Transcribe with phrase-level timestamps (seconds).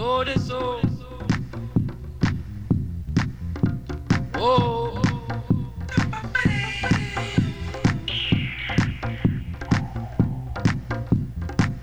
[0.00, 0.80] So.
[4.36, 5.02] Oh.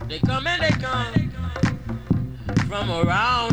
[0.08, 1.30] They come and they come
[2.68, 3.46] from around.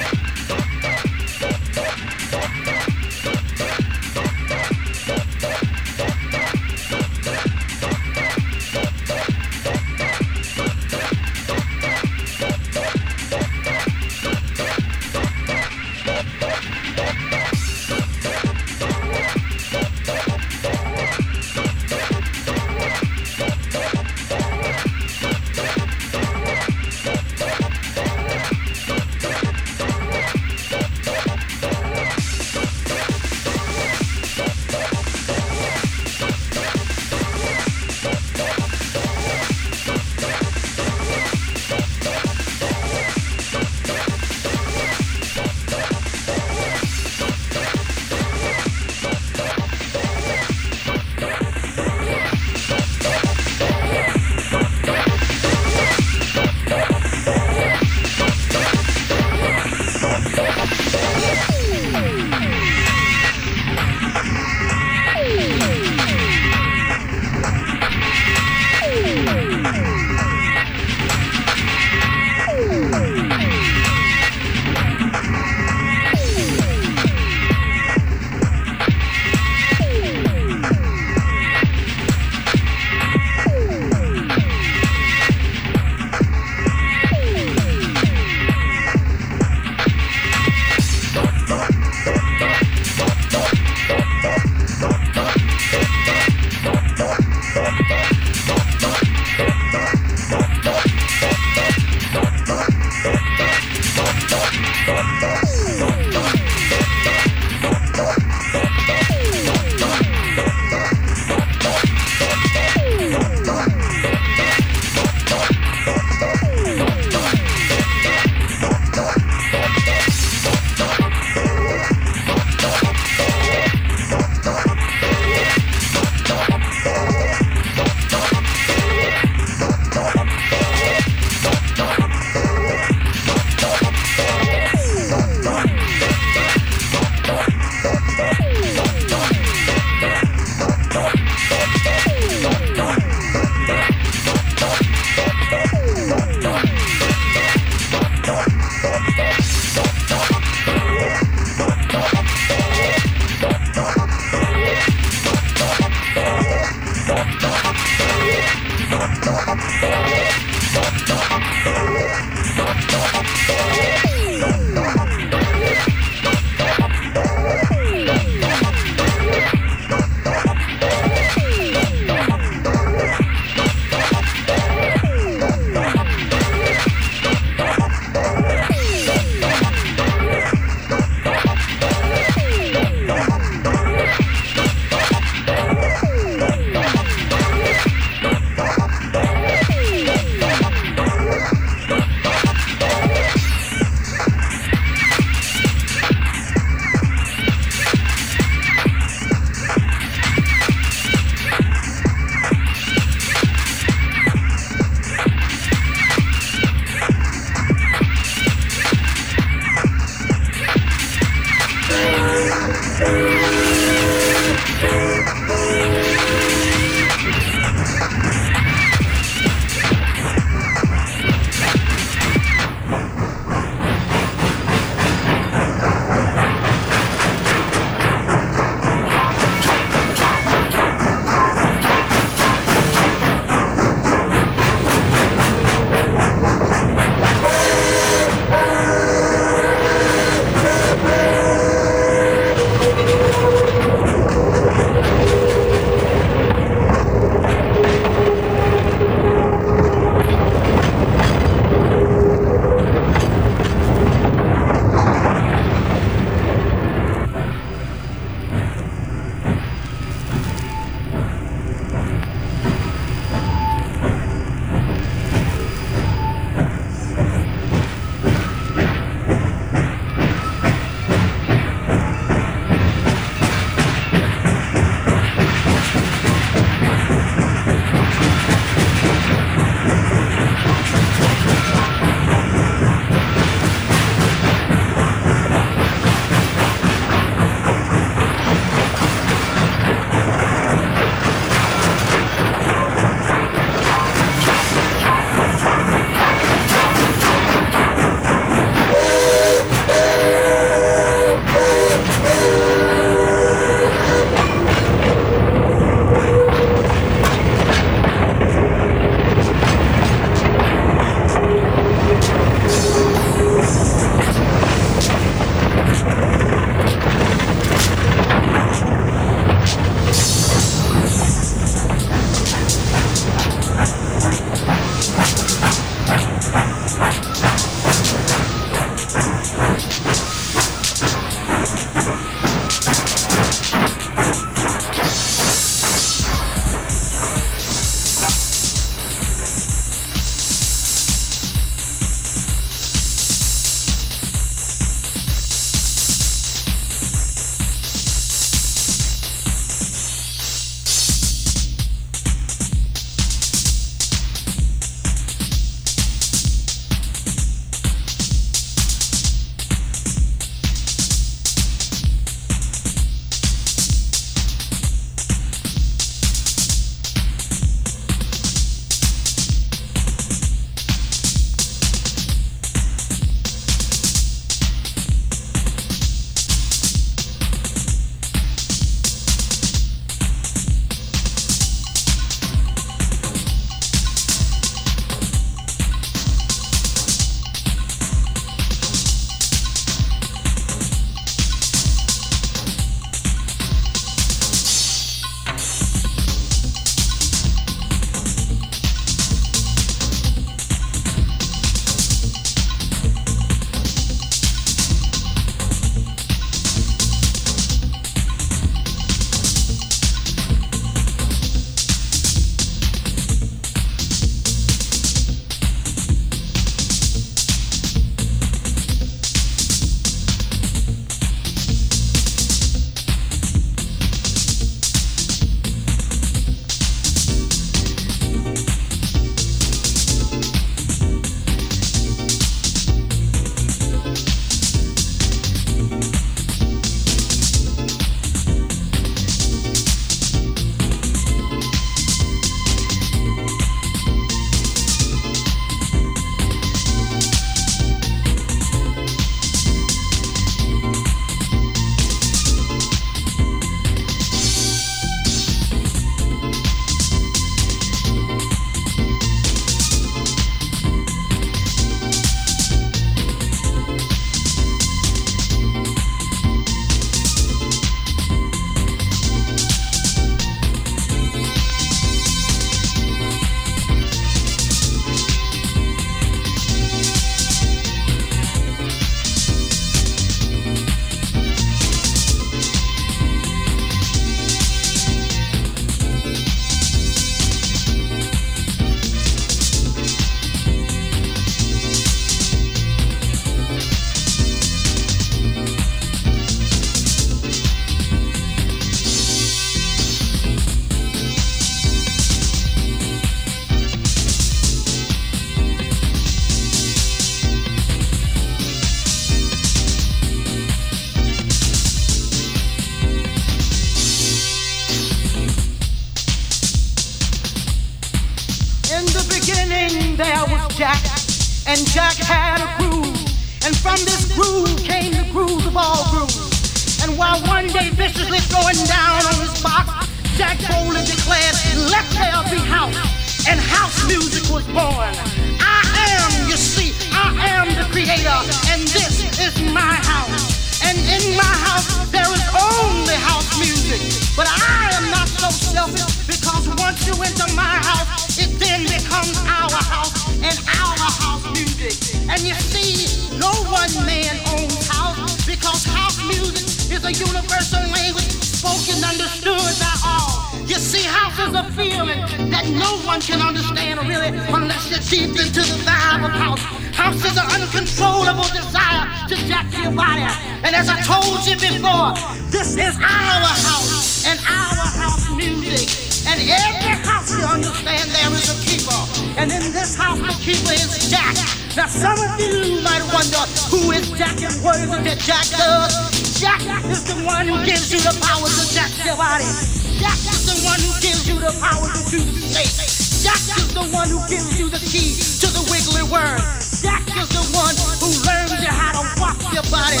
[593.80, 596.40] the one who gives you the key to the wiggly word.
[596.84, 600.00] Jack is the one who learns you how to walk your body.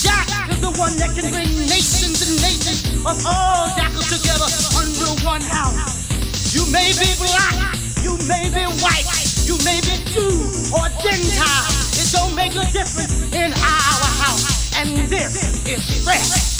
[0.00, 4.48] Jack is the one that can bring nations and nations of all jackals together
[4.80, 6.08] under one house.
[6.56, 9.08] You may be black, you may be white,
[9.44, 10.32] you may be Jew
[10.72, 11.68] or Gentile.
[12.00, 14.72] It don't make a difference in our house.
[14.80, 16.57] And this is fresh.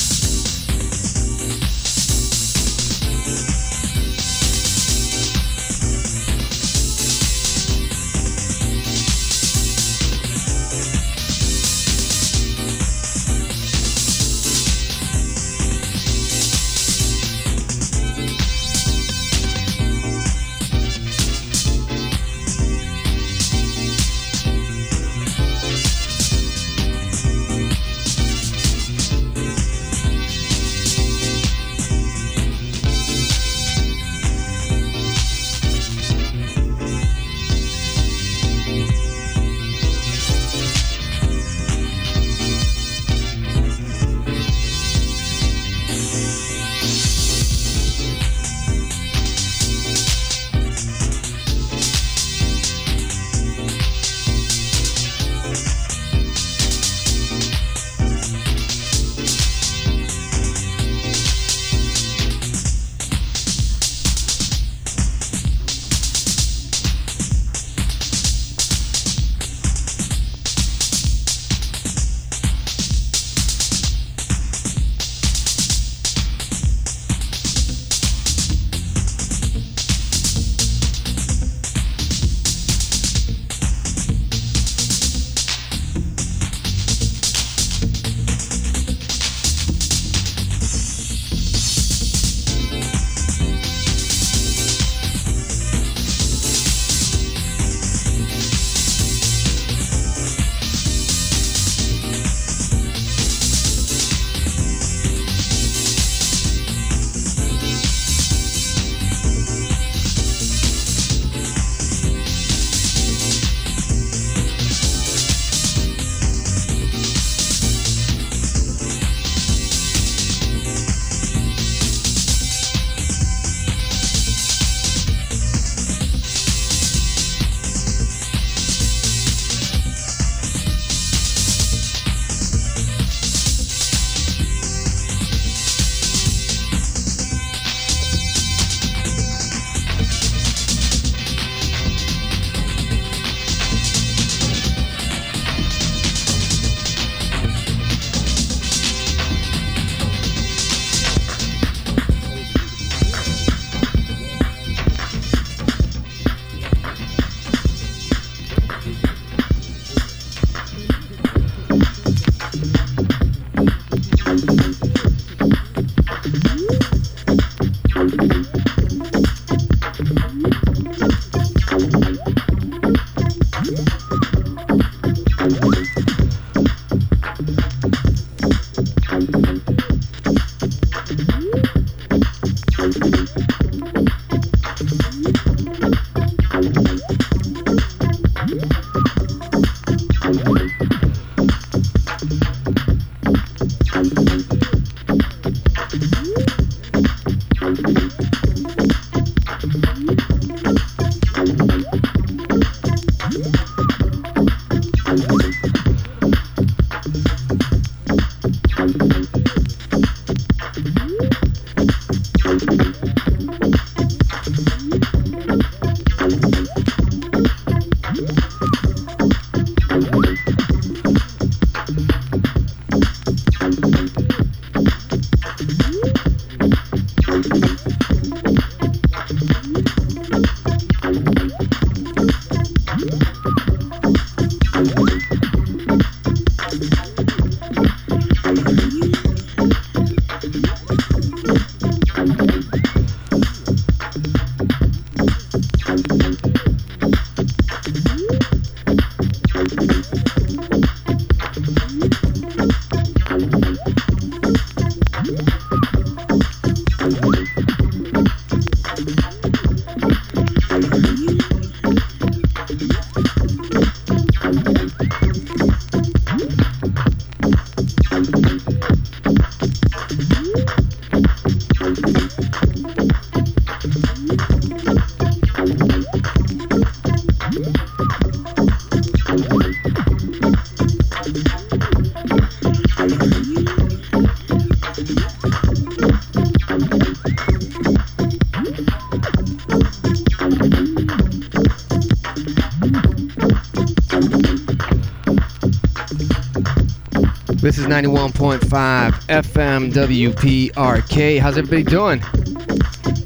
[297.89, 301.41] 91.5 FM WPRK.
[301.41, 302.21] How's everybody doing?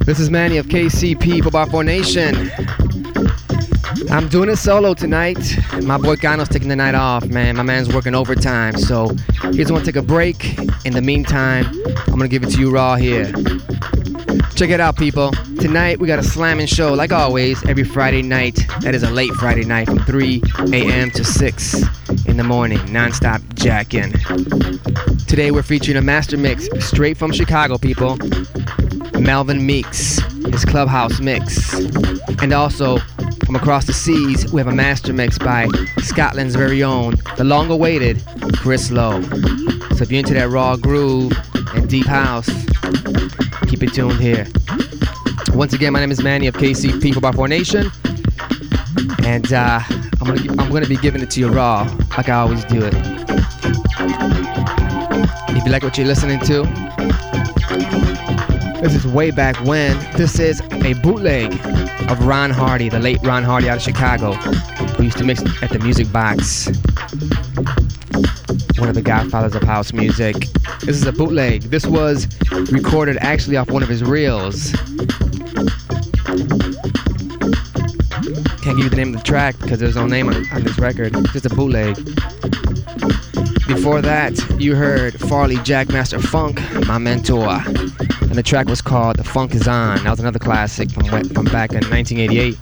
[0.06, 2.48] This is Manny of KCP Football Formation.
[4.08, 5.56] I'm doing it solo tonight.
[5.82, 7.56] My boy Gano's taking the night off, man.
[7.56, 9.08] My man's working overtime, so
[9.50, 10.56] he doesn't want to take a break.
[10.84, 11.66] In the meantime,
[12.06, 13.32] I'm gonna give it to you raw here.
[14.54, 15.32] Check it out, people.
[15.58, 18.60] Tonight we got a slamming show, like always, every Friday night.
[18.82, 20.40] That is a late Friday night from 3
[20.72, 21.10] a.m.
[21.10, 21.74] to 6
[22.26, 24.10] in the morning, non-stop jacking.
[25.28, 28.18] Today we're featuring a master mix straight from Chicago, people.
[29.20, 30.18] Melvin Meeks,
[30.50, 31.72] his clubhouse mix.
[32.42, 32.98] And also
[33.46, 38.20] from across the seas, we have a master mix by Scotland's very own, the long-awaited
[38.56, 39.22] Chris Low.
[39.22, 41.32] So if you're into that raw groove
[41.72, 42.48] and deep house,
[43.68, 44.48] keep it tuned here.
[45.54, 47.92] Once again, my name is Manny of KCP Football Formation,
[49.24, 49.80] and uh,
[50.20, 51.82] I'm gonna I'm gonna be giving it to you raw,
[52.16, 53.21] like I always do it.
[55.62, 56.64] If you like what you're listening to,
[58.82, 59.96] this is way back when.
[60.16, 61.52] This is a bootleg
[62.10, 65.70] of Ron Hardy, the late Ron Hardy out of Chicago, who used to mix at
[65.70, 66.66] the Music Box.
[68.80, 70.34] One of the godfathers of house music.
[70.80, 71.62] This is a bootleg.
[71.62, 72.26] This was
[72.72, 74.72] recorded actually off one of his reels.
[78.62, 80.76] Can't give you the name of the track because there's no name on, on this
[80.80, 81.14] record.
[81.32, 81.96] Just a bootleg.
[83.66, 87.62] Before that, you heard Farley Jackmaster Funk, my mentor.
[88.22, 90.02] And the track was called The Funk Is On.
[90.02, 92.56] That was another classic from, from back in 1988.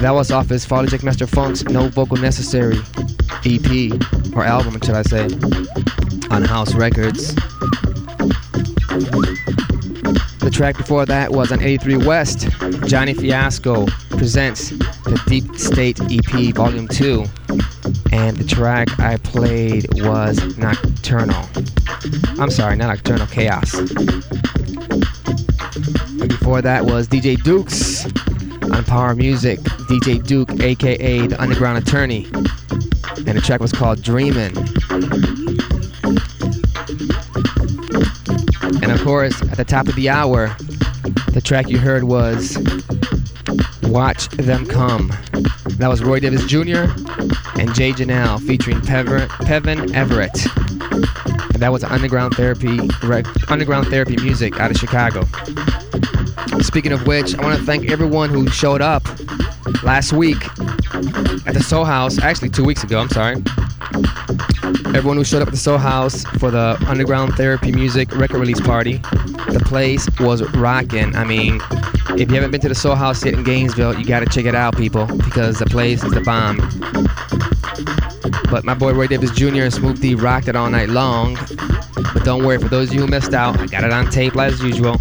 [0.00, 2.78] That was off his Farley Jackmaster Funk's No Vocal Necessary
[3.44, 3.92] EP,
[4.34, 5.24] or album, should I say,
[6.30, 7.34] on House Records.
[10.40, 12.48] The track before that was on 83 West,
[12.86, 17.24] Johnny Fiasco presents the Deep State EP Volume 2.
[18.14, 21.48] And the track I played was Nocturnal.
[22.40, 23.74] I'm sorry, not Nocturnal, Chaos.
[26.20, 28.04] And before that was DJ Dukes
[28.62, 29.58] on Power Music.
[29.90, 32.26] DJ Duke, aka the Underground Attorney.
[33.26, 34.56] And the track was called Dreamin'.
[38.80, 40.54] And of course, at the top of the hour,
[41.32, 42.58] the track you heard was
[43.82, 45.12] Watch Them Come.
[45.78, 46.86] That was Roy Davis Jr.
[47.64, 50.46] and Jay Janelle featuring Pever, Peven Everett.
[50.92, 55.24] And that was underground therapy, rec, underground therapy music out of Chicago.
[56.60, 59.02] Speaking of which, I want to thank everyone who showed up
[59.82, 60.44] last week
[61.46, 62.18] at the Soul House.
[62.18, 63.00] Actually, two weeks ago.
[63.00, 63.36] I'm sorry.
[64.94, 68.60] Everyone who showed up at the Soul House for the Underground Therapy Music record release
[68.60, 68.98] party.
[69.48, 71.16] The place was rocking.
[71.16, 71.60] I mean,
[72.10, 74.54] if you haven't been to the Soul House yet in Gainesville, you gotta check it
[74.54, 76.58] out, people, because the place is the bomb.
[78.54, 79.62] But my boy Roy Davis Jr.
[79.62, 81.34] and Smooth D rocked it all night long.
[82.14, 84.36] But don't worry, for those of you who missed out, I got it on tape
[84.36, 84.94] as usual.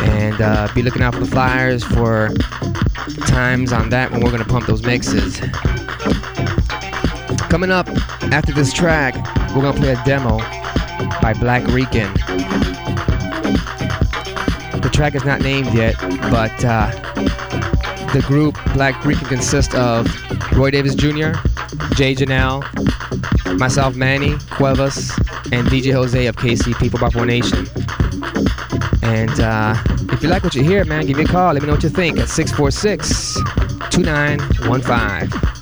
[0.00, 2.30] And uh, be looking out for the flyers for
[3.28, 5.38] times on that when we're gonna pump those mixes.
[7.48, 7.86] Coming up
[8.32, 9.14] after this track,
[9.54, 10.38] we're gonna play a demo
[11.22, 12.12] by Black Rican.
[14.80, 15.94] The track is not named yet,
[16.28, 16.90] but uh,
[18.12, 20.08] the group Black Rican consists of
[20.56, 21.34] Roy Davis Jr.,
[21.94, 22.62] Jay Janelle,
[23.56, 25.10] myself Manny, Cuevas,
[25.52, 27.68] and DJ Jose of KC People by Nation.
[29.02, 29.76] And uh,
[30.12, 31.52] if you like what you hear, man, give me a call.
[31.52, 33.34] Let me know what you think at 646
[33.90, 35.53] 2915.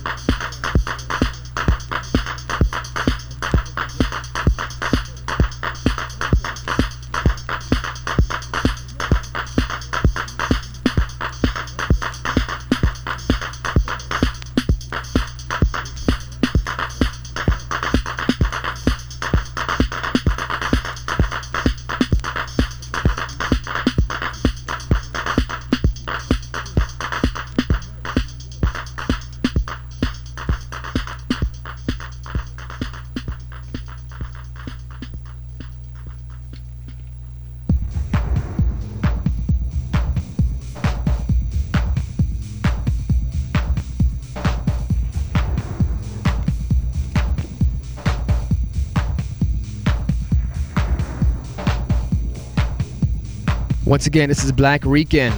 [53.93, 55.31] Once again, this is Black Rican.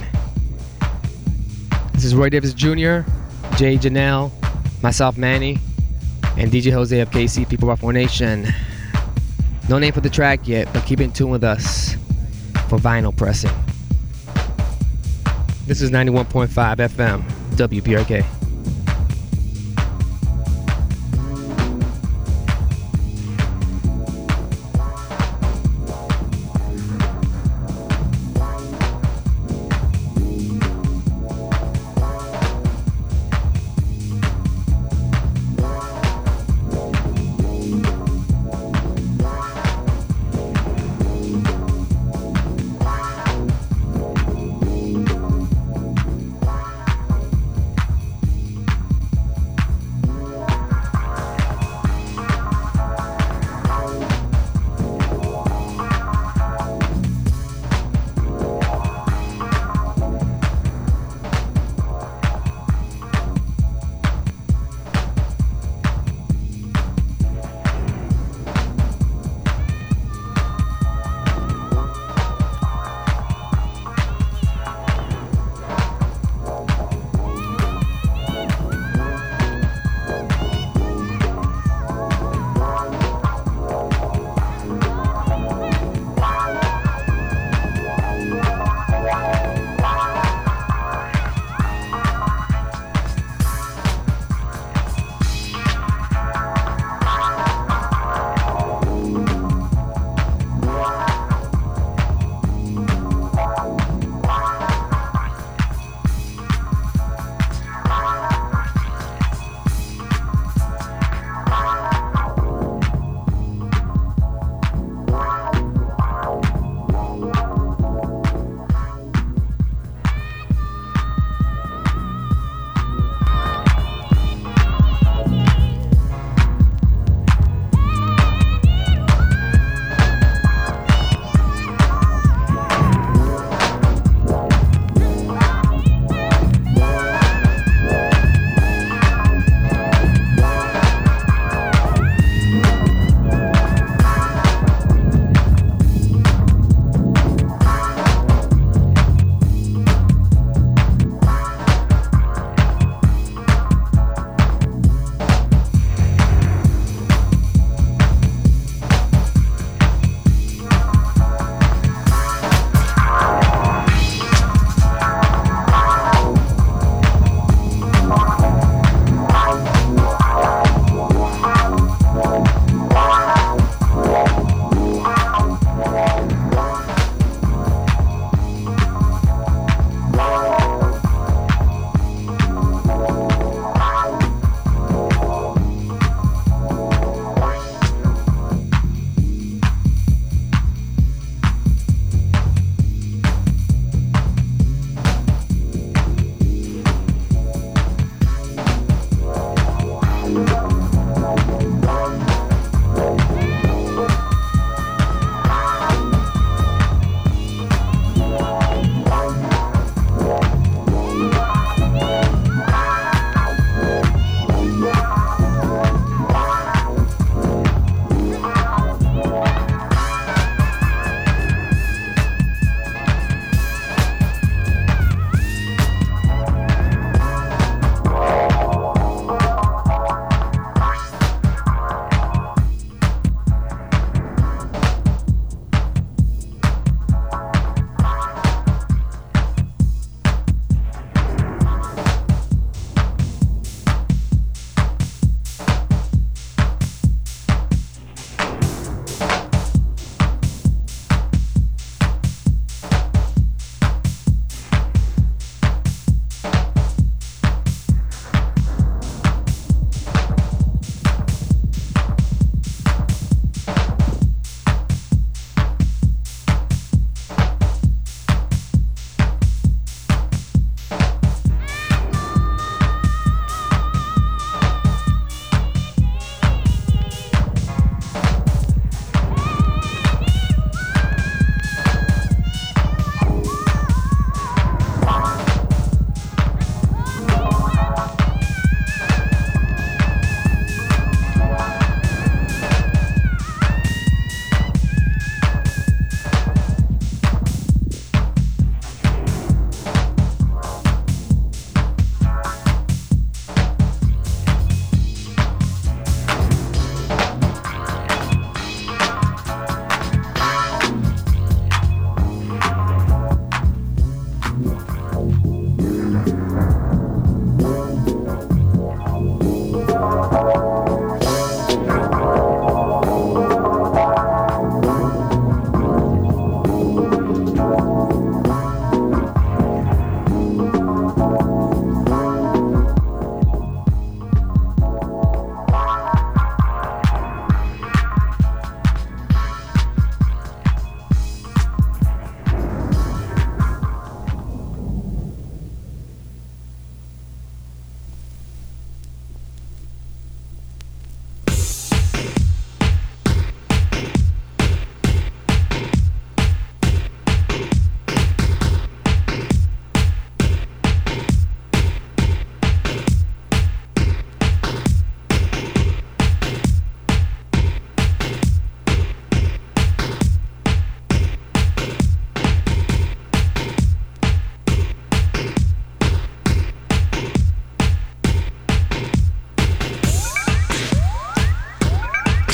[1.92, 3.02] This is Roy Davis Jr.,
[3.58, 4.32] Jay Janelle,
[4.82, 5.58] myself Manny,
[6.38, 8.46] and DJ Jose of KC People Rock Nation.
[9.68, 11.96] No name for the track yet, but keep in tune with us
[12.70, 13.52] for vinyl pressing.
[15.66, 17.22] This is 91.5 FM,
[17.56, 18.35] WPRK.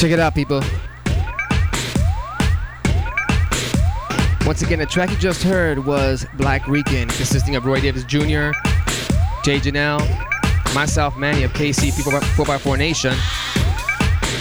[0.03, 0.61] Check it out, people.
[4.45, 8.51] Once again, the track you just heard was Black Rican, consisting of Roy Davis Jr.,
[9.45, 10.05] Jay Janelle,
[10.75, 13.13] myself, Manny of KCP 4x4 Nation,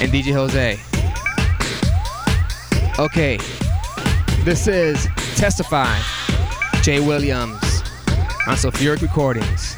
[0.02, 0.80] and DJ Jose.
[2.98, 3.38] Okay,
[4.44, 5.96] this is Testify,
[6.82, 7.84] Jay Williams
[8.48, 9.71] on Sulfuric Recordings.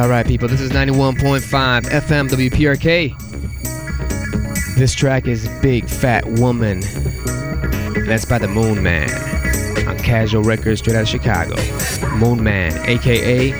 [0.00, 3.14] All right, people, this is 91.5 FM WPRK.
[4.76, 6.80] This track is Big Fat Woman.
[8.06, 9.10] That's by the Moon Man
[9.86, 11.54] on Cajual Records, straight out of Chicago.
[12.16, 13.50] Moon Man, aka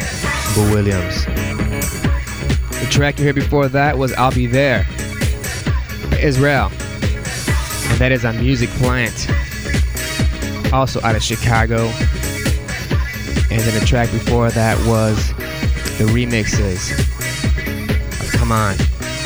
[0.54, 1.26] Boo Williams.
[1.26, 4.86] The track you heard before that was I'll Be There,
[6.22, 6.70] Israel.
[7.90, 9.28] And that is a music plant,
[10.72, 11.80] also out of Chicago.
[13.50, 15.34] And then the track before that was
[16.00, 16.96] the remixes.
[18.32, 18.74] Come on,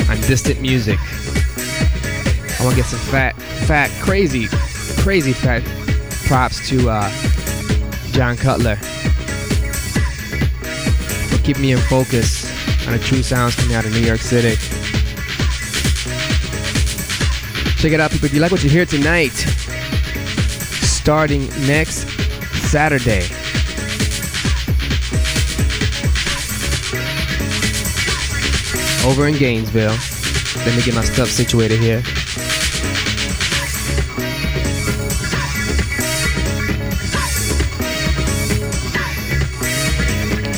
[0.09, 0.99] on Distant Music.
[0.99, 3.33] I want to get some fat,
[3.65, 4.47] fat, crazy,
[4.97, 5.63] crazy fat
[6.27, 7.09] props to uh,
[8.11, 8.75] John Cutler
[11.25, 12.45] for keeping me in focus
[12.85, 14.57] on the true sounds coming out of New York City.
[17.79, 18.25] Check it out, people.
[18.25, 19.31] If you like what you hear tonight,
[20.83, 22.09] starting next
[22.67, 23.25] Saturday.
[29.05, 29.95] Over in Gainesville.
[30.65, 32.01] Let me get my stuff situated here.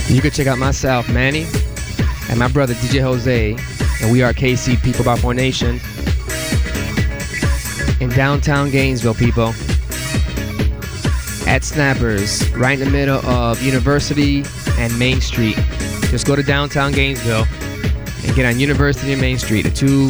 [0.09, 1.45] You can check out myself, Manny,
[2.29, 3.55] and my brother DJ Jose,
[4.01, 5.81] and we are KC People by Formation
[7.99, 9.53] in downtown Gainesville, people.
[11.47, 14.45] At Snappers, right in the middle of University
[14.77, 15.57] and Main Street.
[16.09, 17.46] Just go to downtown Gainesville
[18.33, 20.09] get on University and Main Street, the two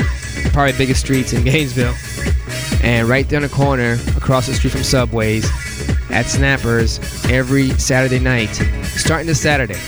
[0.51, 1.95] probably biggest streets in Gainesville.
[2.83, 5.49] And right there in the corner, across the street from Subways,
[6.09, 6.99] at Snappers,
[7.29, 8.53] every Saturday night,
[8.85, 9.79] starting this Saturday,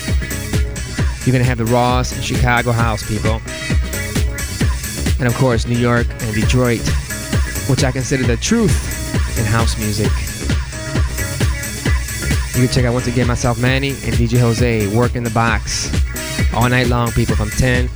[1.25, 3.41] you're gonna have the Ross and Chicago house people.
[5.19, 6.82] And of course, New York and Detroit,
[7.69, 10.11] which I consider the truth in house music.
[12.60, 15.89] You can check out once again myself, Manny, and DJ Jose, Work in the box
[16.53, 17.88] all night long, people, from 10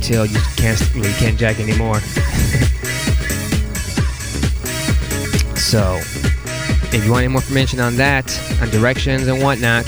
[0.00, 1.96] till you can't you, can't jack anymore.
[5.54, 5.98] so,
[6.96, 8.24] if you want any more information on that,
[8.62, 9.84] on directions and whatnot,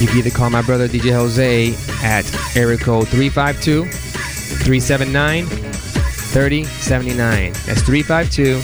[0.00, 7.52] you can either call my brother DJ Jose at area code 352 379 3079.
[7.64, 8.60] That's 352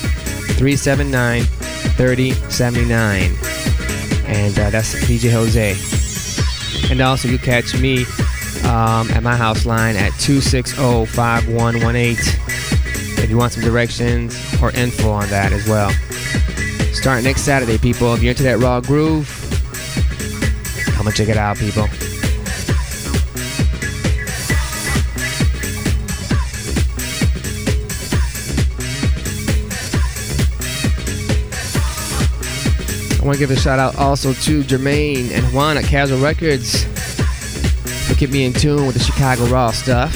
[0.56, 3.49] 379 3079.
[4.30, 5.76] And uh, that's DJ Jose.
[6.90, 8.04] And also, you catch me
[8.64, 12.16] um, at my house line at 260 5118
[13.22, 15.90] if you want some directions or info on that as well.
[16.94, 18.14] Starting next Saturday, people.
[18.14, 19.28] If you're into that raw groove,
[20.94, 21.86] come and check it out, people.
[33.20, 36.84] I want to give a shout out also to Jermaine and Juan at Cajual Records
[38.08, 40.14] for keeping me in tune with the Chicago Raw stuff.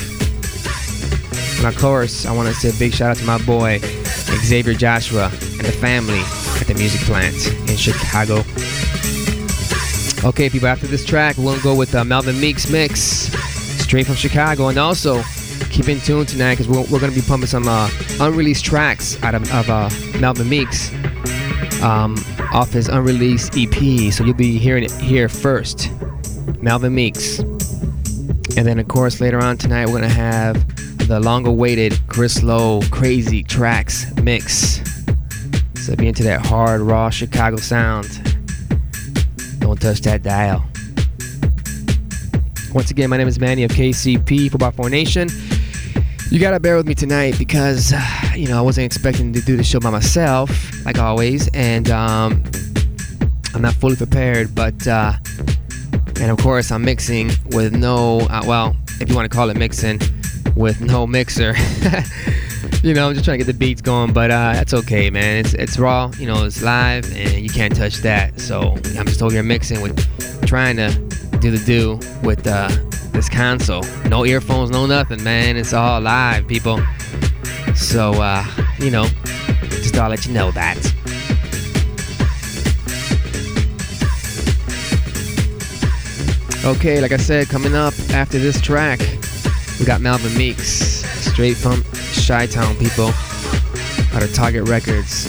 [1.59, 4.72] And of course, I want to say a big shout out to my boy Xavier
[4.72, 6.20] Joshua and the family
[6.59, 8.42] at the Music Plant in Chicago.
[10.26, 13.00] Okay, people, after this track, we're going to go with uh, Melvin Meeks mix
[13.82, 14.68] straight from Chicago.
[14.68, 15.22] And also,
[15.68, 19.22] keep in tune tonight because we're, we're going to be pumping some uh, unreleased tracks
[19.22, 20.90] out of, of uh, Melvin Meeks
[21.82, 22.16] um,
[22.55, 24.12] off his unreleased EP.
[24.12, 25.90] So you'll be hearing it here first.
[26.62, 27.40] Melvin Meeks.
[28.57, 32.42] And then, of course, later on tonight, we're going to have the long awaited Chris
[32.44, 34.80] Low Crazy Tracks mix.
[35.74, 38.09] So be into that hard, raw Chicago sound.
[39.59, 40.64] Don't touch that dial.
[42.72, 45.28] Once again, my name is Manny of KCP for Football Formation.
[46.30, 47.92] You gotta bear with me tonight because,
[48.34, 50.51] you know, I wasn't expecting to do the show by myself,
[50.84, 52.42] like always, and um,
[53.55, 55.12] I'm not fully prepared, but, uh,
[56.20, 59.56] and of course, I'm mixing with no, uh, well, if you want to call it
[59.56, 60.01] mixing,
[60.56, 61.55] with no mixer.
[62.82, 65.38] you know, I'm just trying to get the beats going, but uh, that's okay, man.
[65.38, 68.40] It's it's raw, you know, it's live, and you can't touch that.
[68.40, 69.96] So I'm just over here mixing with,
[70.46, 70.90] trying to
[71.51, 72.69] do do with uh,
[73.12, 73.83] this console.
[74.07, 75.57] No earphones, no nothing, man.
[75.57, 76.81] It's all live, people.
[77.75, 78.45] So uh,
[78.79, 79.07] you know,
[79.69, 80.79] just thought I'll let you know that.
[86.65, 89.01] Okay, like I said, coming up after this track,
[89.79, 91.85] we got Melvin Meeks, straight from
[92.27, 93.11] Chi Town people,
[94.15, 95.27] out of Target Records.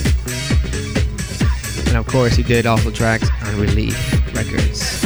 [1.88, 3.98] And of course, he did also tracks on Relief
[4.34, 5.05] Records.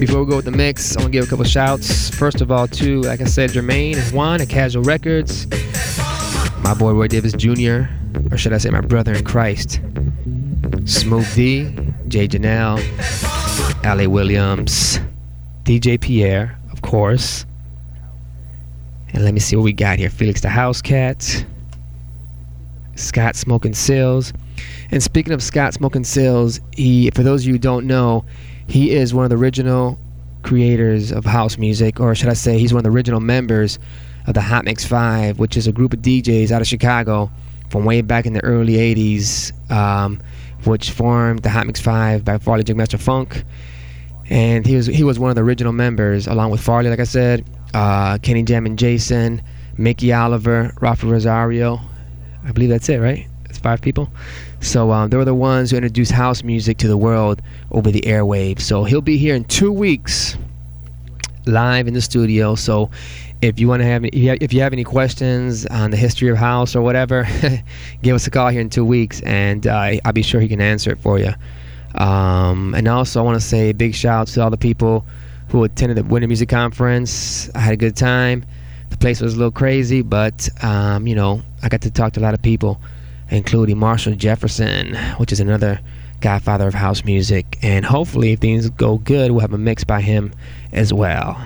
[0.00, 2.08] Before we go with the mix, I want to give a couple shouts.
[2.08, 5.46] First of all, to, like I said, Jermaine and Juan at Cajual Records,
[6.64, 7.82] my boy Roy Davis Jr.,
[8.32, 9.78] or should I say my brother in Christ,
[10.86, 11.64] Smooth D,
[12.08, 12.80] Jay Janelle,
[13.84, 14.98] Ali Williams,
[15.64, 17.44] DJ Pierre, of course.
[19.12, 20.08] And let me see what we got here.
[20.08, 21.44] Felix the House Cat,
[22.94, 24.32] Scott Smoking Silz.
[24.90, 28.24] And speaking of Scott Smoking Silz, he for those of you who don't know,
[28.70, 29.98] he is one of the original
[30.42, 33.78] creators of house music, or should I say, he's one of the original members
[34.26, 37.30] of the Hot Mix Five, which is a group of DJs out of Chicago
[37.68, 40.20] from way back in the early '80s, um,
[40.64, 43.42] which formed the Hot Mix Five by Farley Jackmaster Funk,
[44.28, 47.04] and he was he was one of the original members, along with Farley, like I
[47.04, 47.44] said,
[47.74, 49.42] uh, Kenny Jammin' Jason,
[49.76, 51.80] Mickey Oliver, Ralphi Rosario.
[52.44, 53.26] I believe that's it, right?
[53.46, 54.10] It's five people.
[54.60, 58.02] So um, they were the ones who introduced house music to the world over the
[58.02, 58.60] airwaves.
[58.60, 60.36] So he'll be here in two weeks,
[61.46, 62.54] live in the studio.
[62.54, 62.90] So
[63.42, 66.76] if you want to have if you have any questions on the history of house
[66.76, 67.26] or whatever,
[68.02, 70.60] give us a call here in two weeks, and uh, I'll be sure he can
[70.60, 71.32] answer it for you.
[71.94, 75.06] Um, and also, I want to say a big shout out to all the people
[75.48, 77.50] who attended the Winter Music Conference.
[77.54, 78.44] I had a good time.
[78.90, 82.20] The place was a little crazy, but um, you know, I got to talk to
[82.20, 82.78] a lot of people
[83.30, 85.80] including Marshall Jefferson, which is another
[86.20, 87.58] godfather of house music.
[87.62, 90.32] And hopefully, if things go good, we'll have a mix by him
[90.72, 91.40] as well.